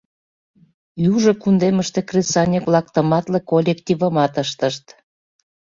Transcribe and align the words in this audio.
Южо 1.13 1.31
кундемыште 1.41 2.01
кресаньык-влак 2.09 2.87
тыматле 2.93 3.39
коллективымат 3.51 4.33
ыштышт. 4.43 4.85